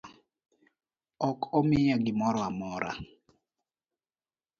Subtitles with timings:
[1.29, 2.91] Ok omiya gimoramora